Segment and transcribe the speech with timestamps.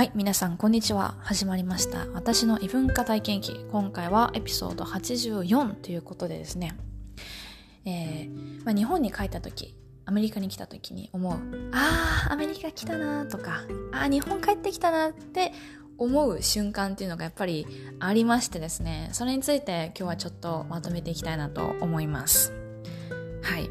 [0.00, 1.18] はい、皆さん、こんにちは。
[1.20, 2.06] 始まりました。
[2.14, 3.66] 私の異文化体験記。
[3.70, 6.74] 今回はエピソード84ということでですね、
[7.84, 9.76] えーまあ、日本に帰った時、
[10.06, 11.38] アメリカに来た時に思う、
[11.74, 15.52] あー、アメリカ来たなとか、あー、日本帰ってきたなって
[15.98, 17.66] 思う瞬間っていうのがやっぱり
[17.98, 22.54] ありましてですね、それについて今日はちょっとまとめていきたいなと思います。
[23.42, 23.68] はい。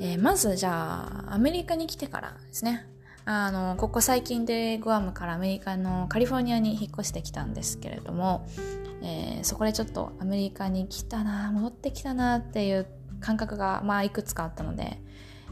[0.00, 2.88] えーまずじゃあ、アメリカに来てからですね。
[3.30, 8.48] あの、ここ最近でグアムからアメリカのカリフォルニアに引っ越してきたんですけれども、
[9.02, 12.86] えーそこでちょっとアメリカに来たな、戻ってきたなっていう
[13.20, 15.02] 感覚が、まあ、いくつかあったので、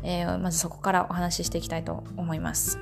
[0.03, 2.79] えーまずそこからお話ししていきたいと思います。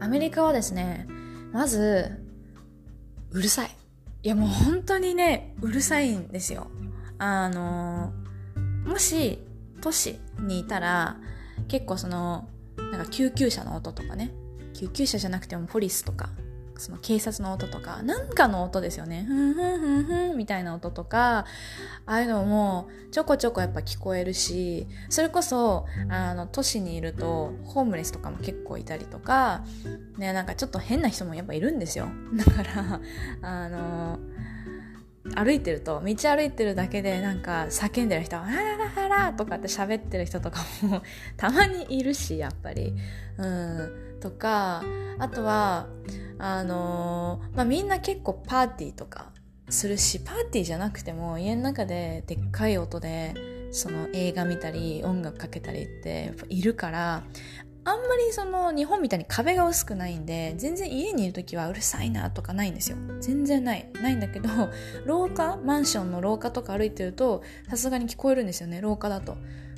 [0.00, 1.06] アメリカはですね、
[1.52, 2.20] まず、
[3.30, 3.70] うるさい。
[4.24, 6.66] いやもう本当にね、うるさいんですよ。
[7.18, 8.12] あの、
[8.84, 9.38] もし
[9.80, 11.20] 都市にいたら、
[11.68, 14.32] 結構その、なんか救急車の音とかね、
[14.74, 16.30] 救急車じゃなくてもポリスとか、
[16.78, 19.24] その警察の音とか、なんかの音ですよね。
[19.26, 21.46] ふんふんふんふんみたいな音とか、
[22.04, 29.64] ああいうのもちょこちょこやっぱ聞こえるし、それこそ、あの、都市にいると、ホームレスとかも結構いたりとか、
[30.18, 32.08] ね、なんかちょっと変な人もやっぱいるんですよ。
[32.34, 33.00] だから、
[33.42, 34.18] あの、
[35.34, 41.02] 歩いてると、道歩いてるだけでなんか叫んでる人は、あららららとかって喋ってる人とかも
[41.36, 42.94] たまにいるし、やっぱり。
[43.38, 44.06] うん。
[44.20, 44.82] とか、
[45.18, 45.88] あとは、
[46.38, 49.32] あのーまあ、みんな結構パーティーとか
[49.68, 53.34] するし、パーティーじゃなくても家の中ででっかい音で、
[53.72, 57.22] その映画見たり音楽かけたりってやっぱいるから、
[57.86, 62.96] あんまりその日本みたいに壁が薄くないんで、全然家にいる時はうるさいなとかないんですよ。
[63.20, 63.88] 全然ない。
[64.02, 64.48] ないんだけど、
[65.06, 69.36] 廊下マンションの廊下とか歩いてると、さすがに聞こえるんですよね、廊下だと。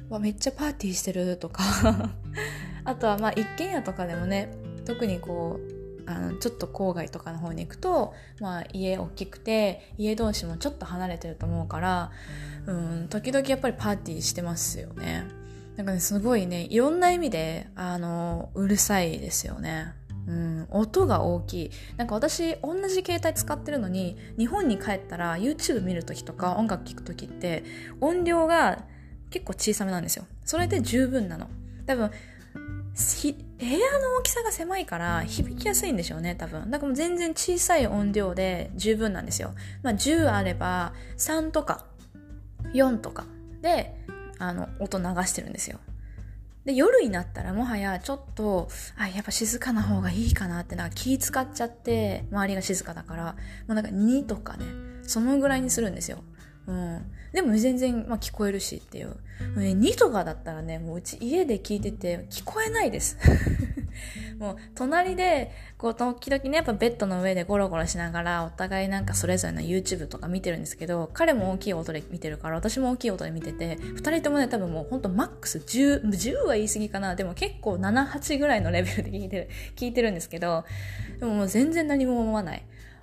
[0.08, 1.62] わ、めっちゃパーティーしてるとか。
[2.84, 4.54] あとはまあ一軒家とかでもね、
[4.86, 12.10] 特にこう、あのちょっと郊外とかの方に行くと、まあ、家大きくて家同士もちょっと離れてると思うから、
[12.64, 15.24] うん、時々やっぱりパーティーしてますよね。
[15.78, 19.94] なんかね、すごいね、いろんな意味で、あの、うるさいですよね。
[20.26, 21.70] うん、音が大きい。
[21.96, 27.62] なんか私、同じ携帯使ってるのに、日本に帰ったら YouTube 見るときとか音楽聴くときって、
[28.00, 28.86] 音量が
[29.30, 30.26] 結構小さめなんですよ。
[30.44, 31.46] それで十分なの。
[31.86, 36.72] 多分、部屋の大きさが狭いから響きやすいんでしょうね、多分。
[36.72, 39.54] だからもう全然小さい音量で十分なんですよ。
[39.84, 41.84] まあ10あれば3とか
[42.74, 43.26] 4とか
[43.62, 43.94] で、
[44.38, 45.78] あの、音流してるんですよ。
[46.64, 53.32] で、夜になったらもはやちょっと、あ、やっぱ静かな方がいいかなって、なんか気使っちゃって、周りが静かだから、も
[53.68, 54.64] うなんか2とかね、
[55.02, 56.22] そのぐらいにするんですよ。
[56.66, 57.10] うん。
[57.32, 59.16] でも全然、まあ、聞こえるしっていう。
[59.56, 63.16] 2とかだったらね、もううち家で聞いてて聞こえないです。
[64.38, 77.14] もう隣で、こう時々ね、やっぱベッドの上でゴロゴロしながらお互いなんかそれぞれの YouTube とか見てるんですけど、彼も大きい音で見てるから、私も大きい音で見てて、二人ともね、多分もうほんとマックス10、10は言い過ぎかな。
[77.14, 80.64] でも結構7、8ぐらいのレベルで聞いてる、聞いてるんですけど、
[81.18, 82.62] でももう全然何も思わない。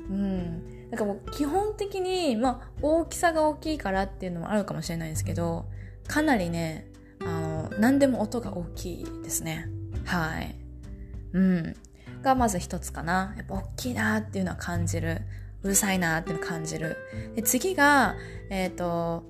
[0.09, 0.89] うん。
[0.91, 5.65] だかもう基本的に、まあ、大きさが大きいからっていうのもあるかもしれないんですけど、
[6.07, 6.87] かなりね、
[7.21, 9.67] あの、何でも音が大きいですね。
[10.05, 10.55] はい。
[11.35, 11.75] うん。
[12.21, 13.33] がまず一つかな。
[13.37, 15.21] やっぱ大きいなっていうのは感じる。
[15.63, 16.97] うるさいなっていうのを感じる。
[17.35, 18.15] で、次が、
[18.49, 19.23] えっ、と、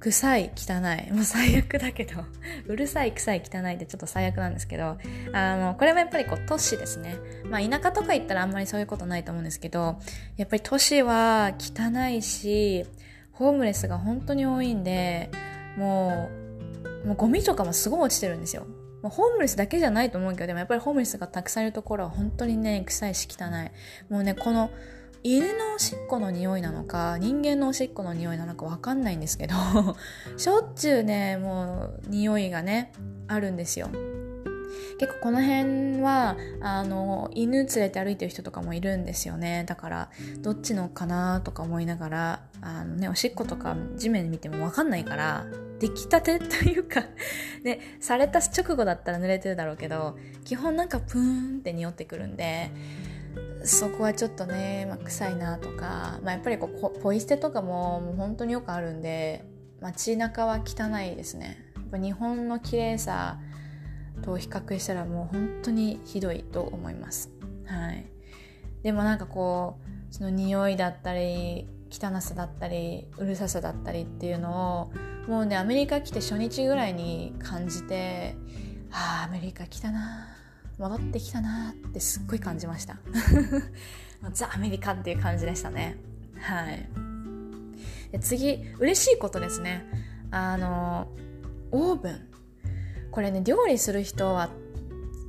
[0.00, 1.12] 臭い、汚い。
[1.12, 2.24] もう最悪だけど、
[2.66, 4.98] うるさい、臭い、汚いってちょっと最悪なんですけど、
[5.32, 7.16] あの、これもやっぱりこう都市ですね。
[7.44, 9.98] まあ田舎とか行ったらあんまりそういうことないと思うんですけど、
[10.36, 12.84] やっぱり都市は汚いし、
[13.32, 15.30] ホームレスが本当に多いんで、
[15.76, 16.28] も
[17.04, 18.66] う、もうゴミとかもすごい落ちてるんですよ。
[19.04, 23.70] まあホームレスだけじゃないと思うけど、でもやっぱりホームレスがたくさんいるところは本当にね、臭いし汚い。
[24.10, 24.70] もうね、この
[25.22, 29.54] 犬のおしっこの匂いなのか、人間のおしっこの匂いなのかわかんないんですけど、
[30.38, 32.92] しょっちゅうね、もう匂いがね、
[33.28, 33.90] あるんですよ。
[34.98, 40.10] 結構この辺はあの犬連れて歩いてる人とかもいるんですよねだから
[40.40, 45.46] どっちのかなとか思いながらあのねおしっことか地面見ても分かんないから
[45.80, 47.04] 出来たてというか
[47.64, 52.70] ねされた直後だったら濡れてるだろうけど基本なんかプーンって匂ってくるんで
[53.64, 59.44] そこはちょっとね、まあ、臭いなとか、まあ、やっぱりこうポポイ捨てとかももう本当によくあるんで
[59.80, 63.38] 街中は汚いですねやっぱ日本の綺麗さ
[64.22, 67.30] と比較したらもう本当にひどいと思います。
[67.66, 68.06] はい。
[68.82, 69.78] でもなんかこ
[70.10, 74.90] う、その匂いだったり、汚さだったり、うるささだったりっていうの
[75.26, 78.36] を、もうね、アメリカ来て初日ぐらいに感じて、
[78.90, 80.34] ああ、アメリカ来たな
[80.78, 82.96] 戻ってきたなってすっごい感じました。
[84.32, 85.96] ザ・アメリカっていう感じでしたね。
[86.40, 86.88] はい。
[88.10, 89.84] で次嬉しいことですね。
[90.30, 91.08] あの
[91.70, 92.28] オーブン。
[93.10, 94.50] これね料理する人は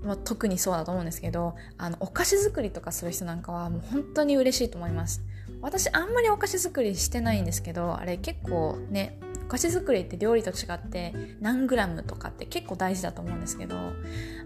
[0.03, 5.23] ま、特にそうだと思うんですけどあのお菓子作りとかする人なんかはもう本当に嬉しいと思います。
[5.65, 13.75] 私あんまりお菓子作りしてないんですけどあれ結構ねお菓子作りって料理と違って何グラムとかって結構大事だと思うんですけど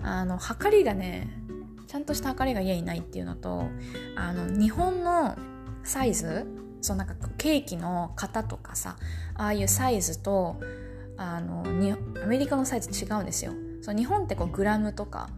[0.01, 1.27] あの測りがね
[1.87, 3.65] ちゃんとした測りが家にないっていうのと
[4.15, 5.35] あの日本の
[5.83, 6.47] サイズ
[6.79, 8.95] そうなんかケーキの型とかさ
[9.35, 10.55] ああいうサイズと
[11.17, 13.51] あのにアメリカのサイズ違うんですよ。
[13.81, 15.29] そう日本ってこうグラムとか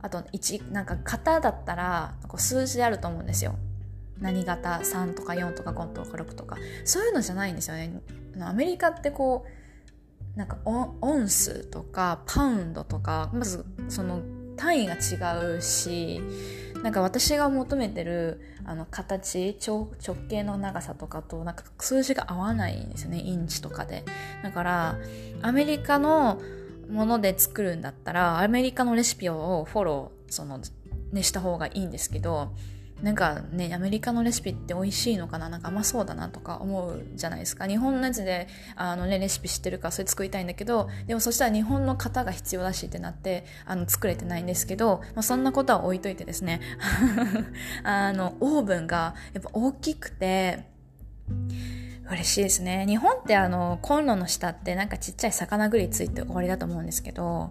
[0.00, 3.56] あと1なんか型だったらこう数字であると思うんですよ。
[4.20, 6.56] 何型3とか4とか5とか6とか。
[6.84, 8.00] そういうのじゃないんですよね。
[8.40, 14.22] アメリカってこうなんかオンスとかパウンドとかまずその
[14.56, 16.20] 単位が違うし
[16.82, 19.88] なんか私が求めてるあの形直
[20.28, 23.20] 径の長さとかとなんか数字が合わないんですよね。
[23.20, 24.04] インチとかで。
[24.42, 24.98] だから
[25.42, 26.40] アメリカの
[26.88, 30.60] もので作るんだったらアメリカのレシピをフォローその、
[31.12, 32.52] ね、した方がいいんですけど
[33.02, 35.48] なんかね、アメリカのレシピって美味しいのかな？
[35.48, 37.66] なんか甘そうだなとか思うじゃないですか。
[37.68, 46.60] 日本のやつで、あのね、レシピ知ってるからそれ作りたいんだけど、でもそしたら日本の型が必要だしってなって、あの、作れてないんですけど、まあ、そんなことは置いといてですね、
[47.84, 50.64] あの、オーブンがやっぱ大きくて、
[52.10, 52.86] 嬉しいですね。
[52.88, 57.50] 日本ってあの、コンロの下ってなんかちっちゃい魚グリついて終わりだと思うんですけど、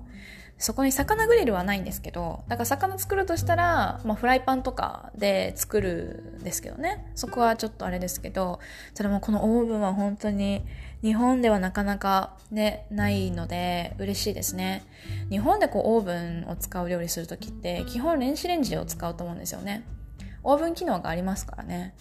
[0.60, 7.12] そこに魚グリルはないんですけどだから魚作るとしたら、まあ、フライパンとかで作るんですけどね。
[7.16, 8.60] そこはちょっとあれですけど
[8.96, 10.66] それもこのオーブンは本当に
[11.04, 14.84] 日本ではなかなかねないので嬉しいですね。
[15.30, 16.14] 日本でこうオーブ
[16.48, 19.86] ンを使う料理する時って基本電子レンジを使うと思うんですよね。
[20.44, 21.94] オーブン機能がありますからね。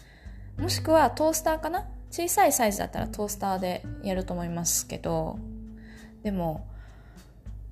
[0.59, 1.85] もしくはトースターかな？
[2.11, 5.39] 小さいサイズだったらトースターでやると思いますけど
[6.23, 6.67] でも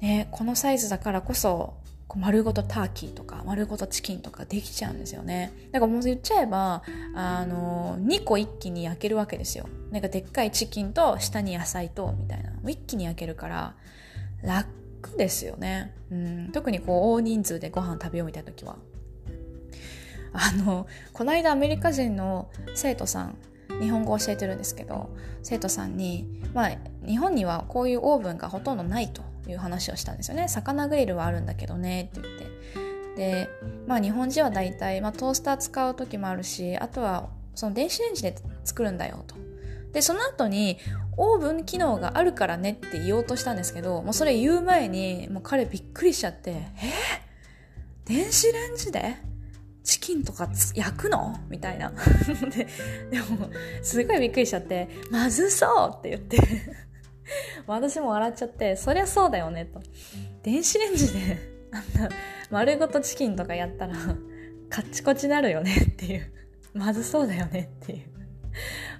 [0.04, 1.72] ね、このサイズだからこそ
[2.08, 5.50] こ丸ごとターキーとか丸ごとチキンとかできちゃうんですよね。
[5.72, 6.82] だからもう言っちゃえば
[7.14, 9.66] あの2個一気に焼けるわけですよ。
[9.90, 12.52] なんかでっかいチキンと下に野菜とみたいな。
[12.68, 13.76] 一気に焼けるから
[14.42, 14.68] 楽
[15.16, 18.76] ですよね、うん、特にこう大人数でご飯食べようみたいな時は。
[20.34, 23.38] あのこの間アメリカ人の生徒さん
[23.80, 25.08] 日本語教えてるんですけど
[25.42, 26.72] 生徒さんに、まあ、
[27.06, 29.33] 日本にはこういうオーブンがほとんどないと。
[29.50, 30.48] いう話をしたんですよね。
[30.48, 32.54] 魚グリルはあるんだけどねって言って。
[33.16, 33.48] で
[33.86, 39.36] まあ日本人は大体、まあ、トースター使う時もあるしあとはその電子レンジで作るんだよと。
[39.92, 40.78] でその後に
[41.16, 46.66] オーブン機能があるからねって言おうとしたんですけどもうそれ言う前にもう彼びっくりしちゃってえ？
[48.04, 49.16] 電子レンジで？
[49.84, 51.38] チキンとか焼くの？
[51.48, 51.92] みたいな。
[52.50, 52.66] で
[53.12, 53.48] でも
[53.82, 55.98] すごいびっくりしちゃってまずそう！
[55.98, 56.38] って言って。
[57.66, 59.80] 私も笑っちゃって、そりゃそうだよねと。
[60.42, 61.38] 電子レンジで
[61.72, 62.08] あんな
[62.50, 63.94] 丸ごとチキンとかやったら
[64.68, 66.32] カッチコチなるよねっていう。
[66.72, 68.02] まずそうだよねっていう。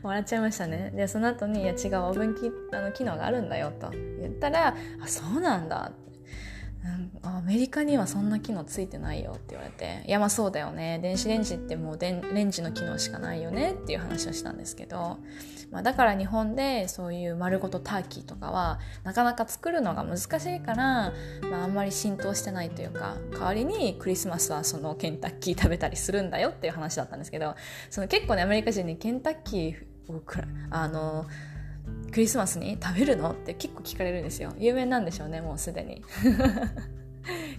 [0.02, 0.90] 笑っちゃいましたね。
[0.94, 5.92] で、その後に、いや違う、オーブン機あの機能があるんだよと言ったら、あ、そうなんだ
[7.22, 10.04] アメリカにはそんな機能ついてないよって言われて。
[10.06, 10.98] いやまあそうだよね。
[11.02, 15.18] 電子レンジってもうレンジの機能しかないよねっていう話をしたんですけど、
[15.70, 21.12] まあ、だから日本でそういう丸ごとターキーとかはなかなか作るのが難しいから、
[21.50, 27.54] まあ、あんまり浸透してないというか代わりにクリスマスはそのケンタッキー食べたりするんだよっていう話だったんですけど。
[27.90, 30.22] その結構ねアメリカ人にケンタッキーを
[30.70, 31.26] あの
[32.12, 33.32] クリスマスに食べるの？
[33.32, 34.52] って結構聞かれるんですよ。
[34.58, 36.02] 有名なんでしょうねもうすでに。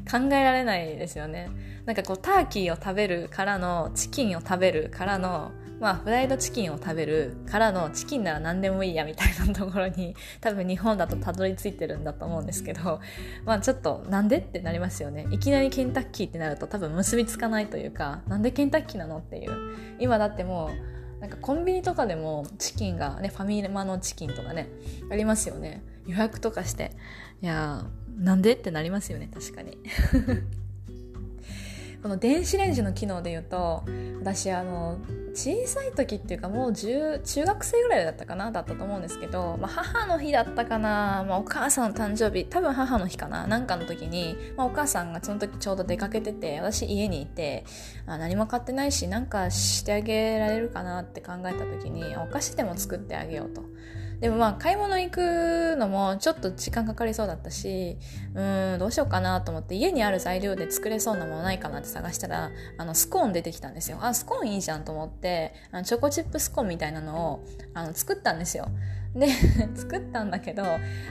[0.10, 1.50] 考えられないですよね。
[1.86, 13.02] なんかこうターキーを食べるからのチキンを食べるからのまあフライドチキンを食べるからのチキンなら何でもいいやみたいなところに 多分日本だとたどり着いてるんだと思うんですけど
[13.46, 15.28] まあちょっとなんでってなりますよね。
[15.32, 19.52] いきなりケンタッキーってなると多分結びつかないというかなんでケンタッキーなのっていう。
[20.00, 24.70] 今だってもうなんかコンビニとかでもチキンがねファミマのチキンとかね
[25.10, 25.84] ありますよね。
[26.06, 26.92] 予約とかして。
[27.42, 27.86] いや
[28.18, 29.78] なんでってなりますよね確かに。
[32.06, 33.84] この電子レンジの機能で言うと
[34.20, 35.00] 私あの
[35.34, 47.66] 小さい時っていうかもう中学生ぐらいだったかなだったと思うんですけど、まあ、母の日だったかな、まあ、お母さんの誕生日多分母の日かななんかの時に、まあ、お母さんがその時ちょうど出かけてて私家にいて
[48.06, 53.64] あ何も買ってないしなんかしてあげられるかなって考えた時にお菓子でも作ってあげようと。
[54.20, 57.98] でもまあ買い物行くのもちょっと時間かかりそうだったし
[58.34, 63.98] うんどうしようかなと思って家にある材料で作れそうなものないかなって探したらあのスコーン出てきたんですよ。
[64.02, 68.70] あスコーンいいじゃんと思ってあのチョコチップスコーンみたいなのをあの作ったんですよ。
[69.16, 69.28] で
[69.76, 70.64] 作ったんだけど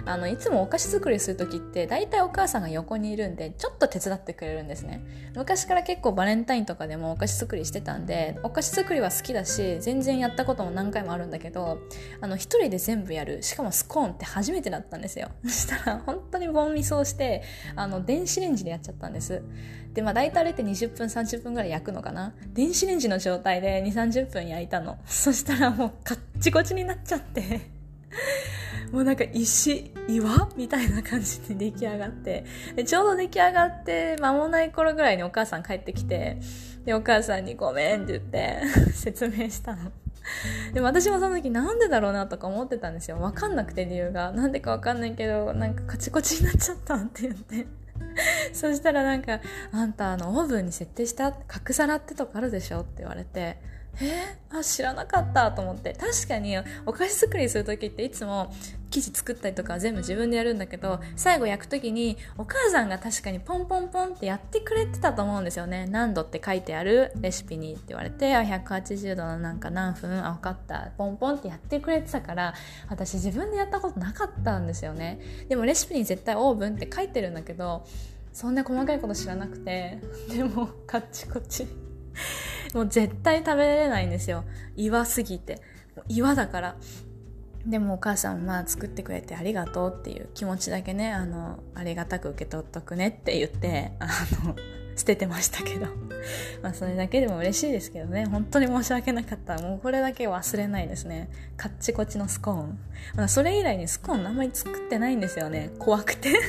[0.04, 5.02] あのいつもお菓子作りする時って大体お母さんが横にいるんでちょっと手伝ってくれるんですね。
[5.34, 11.78] 昔から結構バレンタインとかでもお菓子作りしてたんでお菓子作りは好きだし全然やったことも何回もあるんだけど
[12.20, 15.30] あの一人で全部やるしかもスコーンって初めてだったんですよ。
[15.44, 17.42] そしたら本当にボンミスをして
[17.74, 19.42] あの電子レンジでやっちゃったんです。
[19.94, 22.34] でまあ大体あれって20分30分ぐらい焼くのかな。
[22.52, 24.98] 電子レンジの状態で2 3 0分焼いたの。
[25.06, 27.73] そしたらもうカッチコチになっちゃって。
[28.92, 32.44] もうなんか石岩みたいな感じで出来上がって
[32.86, 36.38] ちょうど出来上がって間もない頃ぐらいにお母さん帰ってきて
[36.84, 39.90] でお母さんに「ごめん」って言って 説明したの。
[40.72, 47.66] でも私もその時なんでだろうなとか思ってたんですよ分かんなくて理由がなんでか分かんないけどなんかカチコチになっちゃったって言って
[48.54, 49.40] そしたらなんか
[49.70, 53.58] 「あんたあのオーブンに設定した角皿ってとこあるでしょ?」って言われて
[54.00, 54.36] え？
[54.50, 55.92] ー、あ知らなかったと思って。
[55.92, 58.52] 確かにお菓子作りする時っていつも
[58.90, 65.86] 生地作ったりとか全部自分でやるんだけど最後焼く時にお母さんが確かにポンポンポンってやってくれてたと思うんですよね。
[65.86, 70.90] 何度って書いてあるレシピにって言われてあ180度のなんか何分あ分かった。
[70.96, 72.54] ポンポンってやってくれてたから
[72.88, 75.20] 私自分でやったことなかったんですよね。
[75.48, 77.84] でもレシピに絶対オーブンって書いてるんだけど
[78.32, 79.98] そんな細かいこと知らなくて。
[80.28, 81.66] でもカッチコチ。
[82.74, 84.44] もう絶対食べれないんですよ。
[84.76, 85.62] 岩すぎて。
[86.08, 86.76] 岩だから。
[87.64, 91.12] でもお母さんまあ作ってくれてありがとうっていう気持ちだけね。
[91.12, 94.06] あのありがたく受け取っとくねって言ってあ
[94.44, 94.54] の
[94.96, 95.86] 捨ててましたけど。
[96.62, 98.26] まあそれだけでも嬉しいですけどね。
[98.26, 99.58] 本当に申し訳なかった。
[99.58, 101.30] もうこれだけ忘れないですね。
[101.56, 102.78] カッチコチのスコーン、
[103.14, 105.70] まあ、それ以来にスコーンあんまり作ってないんですよね。
[105.78, 106.32] 怖くて。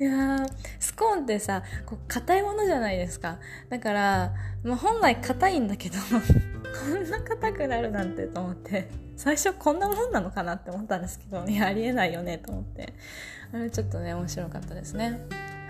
[0.00, 0.46] いや
[0.80, 3.38] スコーンってさこう硬いものじゃないですか。
[3.68, 4.32] だから、
[4.64, 8.88] まあ、本来硬いんだけど こんな硬くなるなんてと思って。
[9.14, 12.92] 最初こんなもんなのかなって思ったんですけどいやありえないよねと思って。
[13.52, 15.20] あれちょっとね面白かったですね。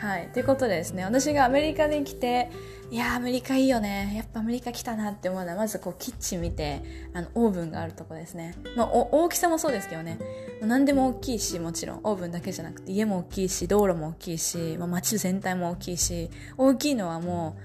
[0.03, 0.31] はい。
[0.33, 2.51] ということでですね私がアメリカに来て
[2.91, 4.15] いやアメリカいいよね。
[4.17, 6.83] やっぱアメリカ来たなって思うのはまずこうキッチン見て
[7.15, 10.19] あのオーブンがあるとこですね、まあ、大きさもそうですけどね。
[10.61, 17.57] 何でも大きいしもちろんオーブンだけじゃなくて家も大きいし道路も大きいし、まあ、街全体も大きいし大きいのはも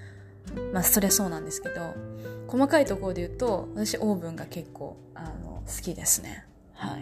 [0.56, 1.96] うまあそりゃそうなんですけど
[2.48, 6.46] 細かいところで言うと私オーブンが結構あの好きですね。
[6.75, 7.01] はい。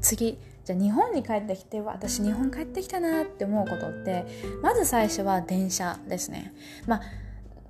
[0.00, 4.24] 次じゃあ日本に帰ってきて私日本帰ってきたなって思うことって
[4.62, 6.54] まず最初は電車ですね。
[6.86, 7.02] まあ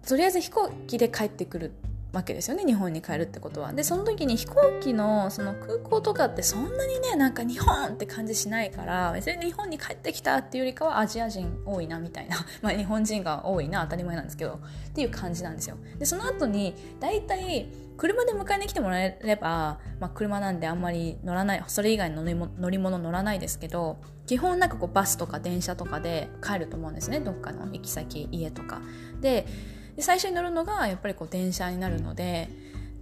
[0.07, 1.73] とりあえず飛行機で帰ってくる
[2.15, 3.73] わけですよね日本に帰るってことは。
[3.73, 12.37] でその時に飛行機のその空港とかってそんなにねなんか日本って感じしないから別に日本に帰ってきたっていうよりかはアジア人多いなみたいな。
[12.63, 15.77] まあ日本人が多いな当たり前なんですけどっていう感じなんですよ。
[15.99, 27.21] でその後に大体車で迎えに来てもらえれば、まあ、車なんであんまり乗らないそれ以外の乗り物乗らないですけど基本なんかこうバスとか電車とかで帰ると思うんですね。
[27.21, 28.81] どっかの行き先家とか。
[29.21, 29.47] で
[29.97, 32.49] で最初に乗るのがやっぱりこう電車になるので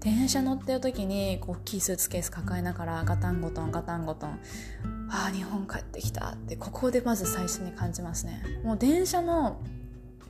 [0.00, 4.40] 電車乗ってる時にこう大きいスーツケース抱えながらガタンゴトンガタンゴトン
[5.10, 8.42] ああ日本帰ってきたってここでまず最初に感じますね。
[8.64, 9.60] もう電車の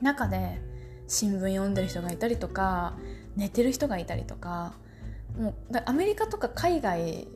[0.01, 0.61] 中で
[1.07, 2.93] 新聞読んでる人がいたりとか
[3.35, 4.73] 寝てる人がいたりとか
[5.39, 7.27] もうアメリカとか海外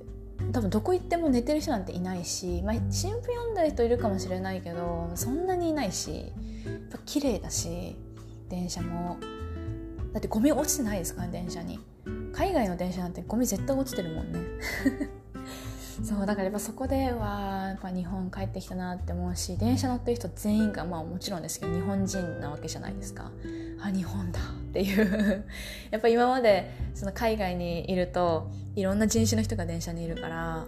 [0.51, 6.11] 多分どこ行っても寝てる人なんていないし、まあ、新聞読んでる人いるかもしれないけどそんなにいないし
[6.65, 7.95] やっぱ綺麗だし
[8.49, 9.17] 電車も。
[10.13, 11.79] だってゴミ落ちてないですから電車に。
[12.33, 14.39] 海外の電車なんてゴミ絶対落ちてるもんね。
[16.03, 23.31] そうだからやっぱそこではやっぱ日本帰ってきたなって思うし電車乗ってる人全員がまあもちろんですけど日本人なわけじゃないですか。
[23.81, 25.45] あ日本だっていう。
[25.89, 30.65] やっぱ今までその海外にいるといろんな人種の人が電車にいるから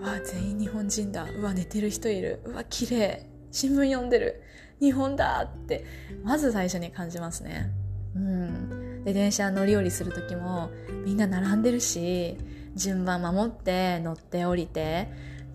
[0.00, 1.24] わ全員日本人だ。
[1.24, 2.40] うわ寝てる人いる。
[2.44, 3.26] うわ綺麗。
[3.50, 4.42] 新聞読んでる。
[4.80, 5.84] 日本だって
[6.22, 7.70] まず最初に感じますね。
[8.14, 9.04] うん。
[9.04, 10.70] で電車乗り降りする時も
[11.04, 12.36] みんな並んでるし
[12.74, 15.08] 順番守って乗って降りて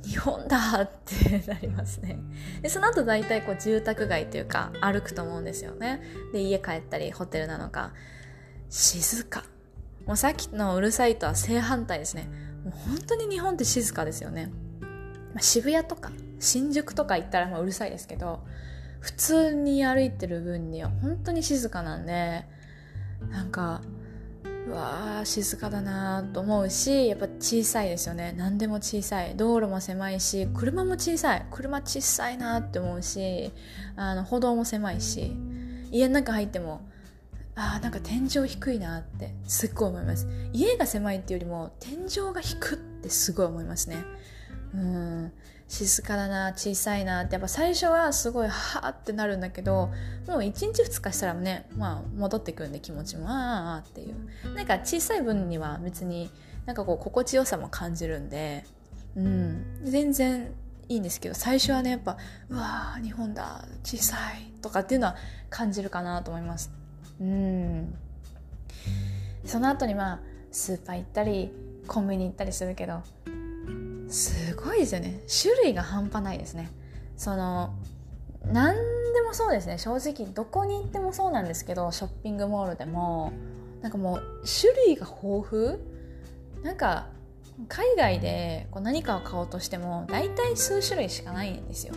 [0.03, 2.19] 日本だってなりますね。
[2.61, 6.01] でその後大体こう住宅街というか歩くと思うんですよね。
[6.33, 7.93] で家帰ったりホテルなのか。
[8.69, 9.43] 静か。
[10.05, 12.27] もうさっきのうるさいとは正反対ですね。
[12.63, 14.51] もう本当に日本って静かですよね、
[15.33, 18.43] まあ、渋谷とか新宿とか行ったらまあうるさいですけど
[19.03, 22.45] 普通に歩いてる分には本当に静かなんで
[23.29, 23.81] なんか
[24.65, 28.33] うわー静かだなと思うしやっぱ小さいですよね。
[28.37, 29.35] 何でも小さい。
[29.35, 31.45] 道路も狭いし車も小さい。
[31.51, 33.51] 車小さいなって思うし
[33.97, 35.35] あの歩道も狭いし
[35.91, 36.79] 家の中入っても
[37.55, 40.29] あーなんか天井低いなってすっごい思います。
[40.53, 43.97] 家が狭いっていうよりも天井が低ってすごい思いますね。
[44.73, 45.31] うん。
[45.67, 49.89] 静かだな小さいなってやっぱ最初はすごいはーってなるんだけど
[50.27, 54.53] もう1日2日したらねまあ戻ってくるんで気持ちもああっていう。
[54.53, 56.29] なんか小さい分には別に
[56.65, 58.65] なんかこう心地よさも感じるんで
[59.15, 59.81] うん。
[59.83, 60.51] 全然
[60.89, 62.17] いいんですけど最初はねやっぱ
[62.49, 65.15] うわー日本だ小さいとかっていうのは
[65.49, 66.71] 感じるかなと思います。
[67.19, 67.95] うん。
[69.45, 70.19] その後にまあ
[70.51, 71.51] スーパー行ったり
[71.87, 73.01] コンビニ行ったりするけど
[74.09, 75.21] すごいですよね。
[75.41, 76.71] 種類が半端ないですね。
[77.17, 77.73] その
[78.45, 78.75] 何
[79.13, 79.77] でもそうですね。
[79.77, 83.31] 正直どこに行ってもそうなんですけどショッピングモールでも
[83.81, 85.79] なんかもう種類が豊富。
[86.63, 87.07] なんか
[87.67, 91.93] 海外でこう何かを買おうとしても大体数種類しかないんですよ。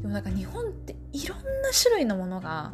[0.00, 2.72] でもなんか日本っていろんな種類のものが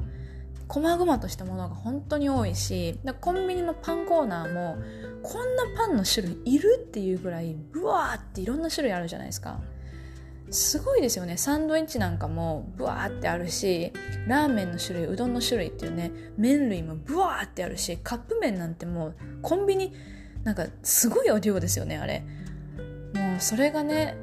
[0.68, 4.76] 細々としたものが本当に多いしコンビニのパンコーナーも
[5.23, 9.61] こんなパンの種類いるっていうぐらいブワーっていろんな種類あるじゃないですか。
[10.50, 11.37] すごいですよね。
[11.37, 13.92] サンドイッチなんかもブワーってあるし
[14.28, 19.92] ラーメンの種類うどんの種類っていうね麺類もブワーってあるしカップ麺なんてもうコンビニ
[20.44, 22.23] なんかすごい量ですよねあれ。
[23.14, 24.16] もうそれがね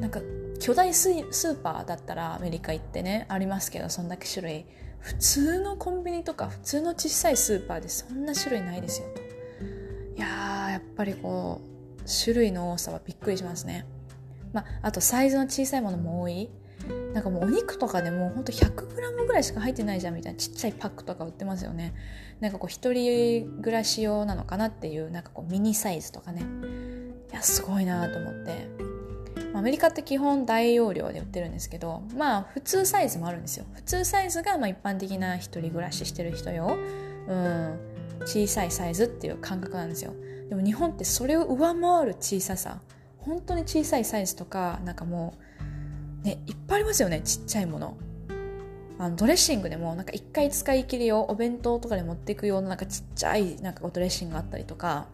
[0.00, 0.20] なんか
[0.60, 4.66] 巨大スーパーだったらアメリカ行ってねありますけどそんだけ種類
[5.00, 9.22] 普通のコンビニとか普通の小さいスーパーでそんな種類ないですよと。
[10.16, 13.86] いやーやっぱりこう種類の多さはびっくりしますね。
[14.52, 16.50] まあ、あとサイズの小さいものも多い。
[17.14, 21.94] なんかもうお肉とかでもほんと 100g ぐらいしか入ってないじゃんみたいなちっちゃいパックとか売ってますよね。
[22.40, 26.42] なんかこう一人暮らし用なのかなっていうなんかこうミニサイズとかね。
[27.32, 28.89] いやすごいなと思って。
[29.52, 33.66] アメリカって基本大容量で売ってるんですけどまあ普通サイズもあるんですよ。
[33.74, 36.76] 普通サイズがま一般的な一人暮らししてる人用。
[37.28, 37.78] うん。
[38.26, 40.12] 小さいサイズっていう感覚なんですよ。
[40.48, 42.80] でも日本ってそれを上回る小ささ。
[43.18, 45.34] 本当に小さいサイズとかなんかも
[46.22, 47.20] うねいっぱいありますよね。
[47.22, 47.96] ちっちゃいもの。
[48.98, 55.06] あのドレッシングでもなんか一回使い切りをお弁当とかで持っていくようななんかちっちゃいなんかドレッシングがあったりとか。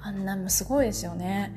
[0.00, 1.52] あんなもすごいですよね。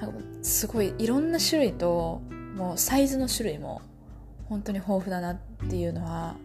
[0.00, 2.22] なんかすごいいろんな種類と
[2.56, 3.82] もうサイズの種類も
[4.48, 5.36] 本当に豊富だなっ
[5.68, 6.36] ていうのは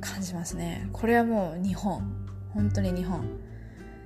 [0.00, 0.88] 感じますね。
[0.92, 2.02] これはもう日本。
[2.54, 3.24] 本当に日本。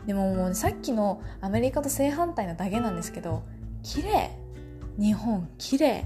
[0.06, 3.42] でももうさっきのアメリカと正反対なだけなんですけど
[3.82, 4.30] 綺麗。
[4.98, 6.04] 日本綺麗。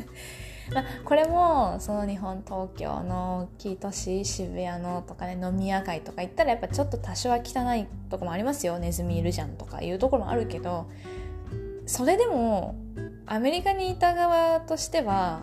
[0.72, 8.78] まあこれもその日本東京の大きい都市渋谷のとかね飲み屋街とか行ったらやっぱちょっと多少は汚いとこもありますよ。
[8.78, 10.86] ネズミいるじゃんとかいうところもあるけど
[11.88, 12.76] それでも
[13.24, 15.40] アメリカにいた側としては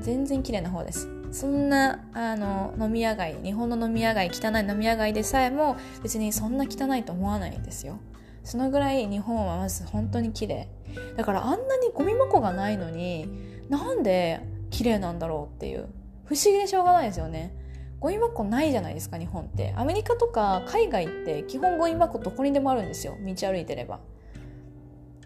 [0.00, 1.08] 全然綺麗な方です。
[1.30, 8.00] そんなあの飲み屋街日本の飲み屋街汚い飲み屋街でさえも別にそんな汚いと思わないんですよ。
[8.42, 10.68] そのぐらい日本はまず本当に綺麗。
[11.16, 13.28] だからあんなにゴミ箱がないのに
[13.68, 15.86] なんで綺麗なんだろうっていう。
[16.24, 17.54] 不思議でしょうがないですよね。
[18.00, 19.72] ゴミ箱ないじゃないですか日本って。
[19.76, 23.16] アメリカとか海外って基本ゴミ箱どこにでもあるんですよ。
[23.24, 24.00] 道歩いてれば。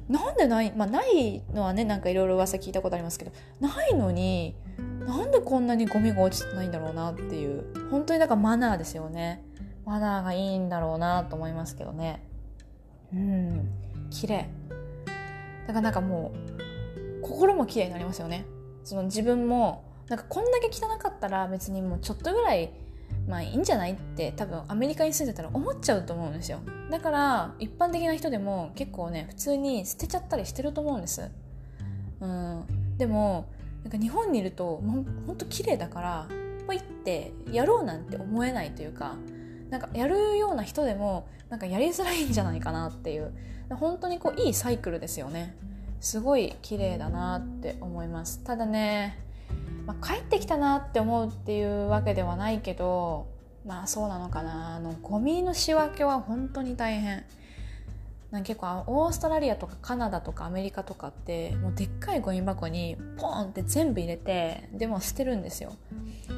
[0.08, 4.56] なんでないまあないのはねなんかいろいろ噂聞いたことありますけどないのに
[5.06, 9.42] なんでこんなにゴミが落ちてないんだろうなっていう本当にだからマナーですよね。
[9.84, 12.22] マナーがいいんだろうなと思いますけどね。
[13.12, 13.70] うん。
[14.10, 14.50] 綺麗。
[15.66, 16.32] だからなんかも
[17.18, 18.44] う心も綺麗になりますよね。
[18.84, 22.70] その自分もなんかこんだけ汚かったら別にもうちょっとぐらい
[23.26, 26.60] まあいいんじゃないって多分アメリカに住んでたら思っちゃうと思うんですよ。
[26.90, 31.30] だから一般的な人でも結構ね普通に捨てちゃったりしてると思うんです。
[32.20, 32.64] うん。
[32.96, 33.46] でも
[33.84, 36.28] なんか日本にいるともうほんと綺麗だから
[36.66, 39.14] ポイってやろうなんて思えないというか
[39.70, 43.32] なんかやるような人でもなんかやりづらいんじゃないかなっていう。
[43.76, 45.54] 本当にこういいサイクルですよね。
[46.00, 48.42] すごい綺麗だなって思います。
[48.44, 49.18] ただね、
[49.88, 53.26] まあ、帰ってきたなって思うっていうわけではないけど
[53.66, 57.24] まあそうなのかなあのゴミの仕分けは本当に大変
[58.30, 65.72] なん結構オーストラリアとかカナダとかアメリカとかってもうでっかいゴミ箱にポンって全部入れてでも捨てるんですよ。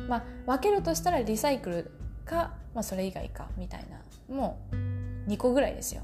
[0.09, 1.91] まあ分けるとしたらリサイクル
[2.25, 4.01] か、まあ、それ以外かみたいな
[4.33, 4.61] も
[5.27, 6.03] う2個ぐらいですよ。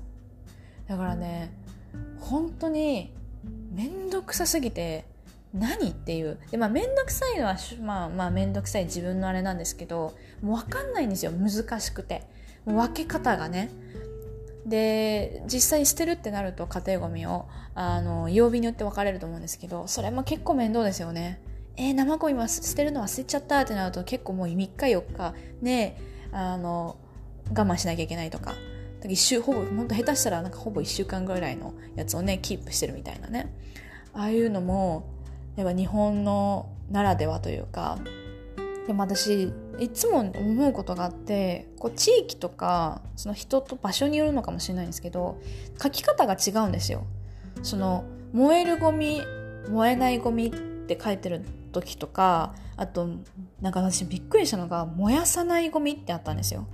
[0.89, 1.53] だからね
[2.19, 3.15] 本当に
[3.73, 5.05] 面倒くさすぎて
[5.59, 6.39] 何っていう。
[6.51, 11.33] でまあ面倒くさいのはまあまあ面倒くさい自分のあれなんですけどもう分かんないんですよ。
[11.33, 12.23] 難しくて。
[12.65, 13.71] もう分け方がね。
[14.67, 21.41] で実際捨てるってなると家庭ゴミをあの曜日によって分かれると思うんですけどそれも結構面倒ですよね。
[21.77, 26.01] えー、生ゴミは捨てるの忘れちゃったってなると結構もう3日4日ね
[26.33, 26.97] あの
[27.51, 28.55] 我慢しなきゃいけないとか。
[29.09, 33.55] 一週ほぼ本当下手したらなんかほぼ1週間ぐらいのやつをねキープしてるみたいなね。
[34.13, 35.07] ああいうのも
[35.57, 37.99] やっぱ日本のならではというか
[38.87, 45.41] でも私いつも思うことがあってこう地域とかその人と場所によるのかもしれないんですけど
[45.83, 47.05] 書き方が違うんですよ。
[47.63, 49.23] その燃えるゴミ
[49.69, 50.51] 燃えないゴミっ
[50.87, 51.43] て書いてる
[51.73, 53.09] 時とかあと
[53.61, 56.67] なんか私びっくりしたのが燃やさないゴミってあったんですよ。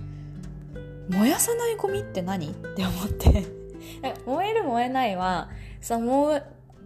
[1.09, 2.49] 燃やさないゴミって何？
[2.49, 3.45] って思って
[4.25, 5.49] 燃える燃えないは
[5.81, 6.41] その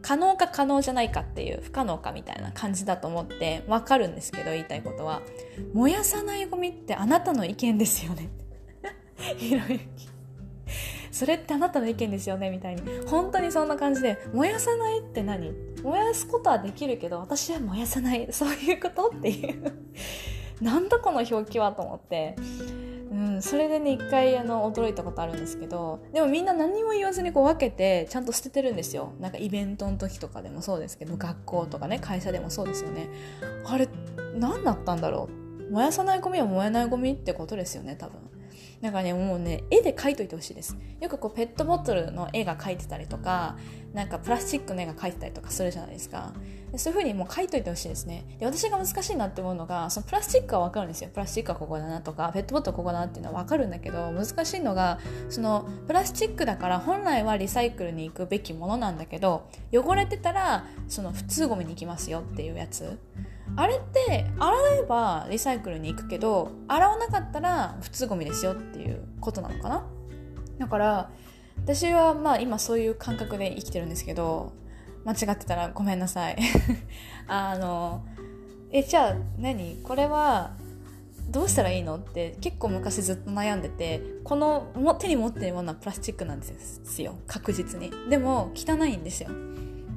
[0.08, 5.22] 可能か可能じゃないかっていう不可能かみたいな感じだと思ってわかるんですけど言いたいことは。
[5.74, 8.30] 燃やさないゴミってあなたの意見ですよね。
[9.36, 9.84] ひろゆき。
[11.12, 12.82] それってあなたの意見ですよねみたいに。
[13.08, 15.52] 本当にそんな感じで燃やさないって何？
[15.84, 18.30] 燃やすことはできるけど私は燃やさない。
[18.32, 19.12] そういうこと？
[19.13, 19.74] っていう。
[20.62, 22.38] なんだこの表記はと思って。
[23.12, 29.13] うん、それでね一回あの驚いたことあるんですけどでもみんな何も言わずにこう分けてちゃんと捨ててるんですよ。
[29.20, 33.10] なんかイベントの時とかでもそうですけど学校とかね会社でもそうですよね。
[33.65, 33.88] あれ
[34.36, 35.30] 何だったんだろ
[35.70, 35.72] う。
[35.72, 38.20] 燃やさないゴミは燃えないゴミってことですよね多分。
[38.82, 40.78] なんかねもうね絵で描いといてほしいです。
[41.00, 43.58] よくこうペットボトルの絵が描いてたりとか
[43.94, 46.34] なんかプラスチックの絵が描いてたりとかするじゃないですか。
[46.72, 48.26] でそういう風にもう描いといてほしいですね。
[48.40, 51.10] で私が難しいなって思うのがそのプラスチックは分かるんですよ。
[51.12, 63.00] プラスチックはここだなとかペットボトルここだなっていうのは分かるんだけど難しいのがそのプラスチックだから本来はリサイクルに行くべきものなんだけど汚れてたらその普通ゴミに行きますよっていうやつ。
[63.58, 69.84] あれって洗えばリサイクルに行くけど洗わなかったら普通ゴミですよっていうことなのかな？
[70.60, 71.10] だから
[71.63, 74.54] 私はまあ今そういう感覚で生きてるんですけど
[75.06, 76.38] 間違ってたらごめんなさい。
[77.28, 78.06] あの
[78.72, 79.78] えじゃあ何？
[79.84, 80.52] これは
[81.30, 81.96] どうしたらいいの？
[81.96, 84.67] って結構昔ずっと悩んでてこの
[85.00, 87.15] 手に持ってるものはプラスチックなんですよ。
[87.26, 87.91] 確実に。
[88.08, 89.30] でも汚いんですよ。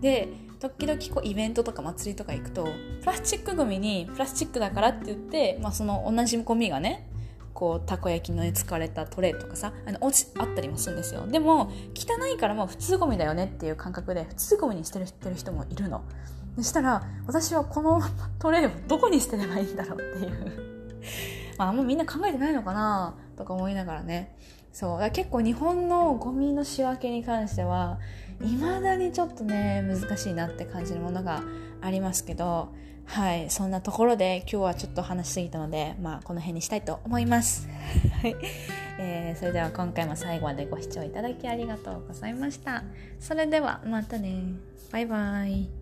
[0.00, 0.28] で
[0.60, 2.68] 時々こうイベントとか祭りとか行くと
[3.00, 7.08] プラスチックゴミにプラスチックだからって言って、まあ、その同じゴミがね
[7.54, 11.26] こうたこ焼きの使われたトレーとかさあの落ちあったりもするんですよ。
[11.26, 16.02] でも汚いからもう普通ゴミだよねっていう感覚で普通ゴミにしてる人もいるの。
[16.56, 18.00] そしたら私はこの
[18.38, 20.80] トレーをどこに捨てればいいんだろうっていう。
[21.58, 24.36] まああんまみんな考えてないのかなとか思いながらね。
[24.72, 27.98] そう結構日本のゴミの仕分けに関しては
[28.42, 31.42] いまだにちょっとね難しいなって感じるものが
[31.80, 32.72] ありますけど
[33.04, 37.68] はいそんなところで今日はちょっと話しすぎたのでまあこの辺にしたいと思います。
[38.22, 38.36] はい、
[38.98, 42.84] えー、それでは今回も最後までご視聴いただきありがとうございました。
[43.18, 44.44] それではまたね。
[44.92, 45.79] バイバイ。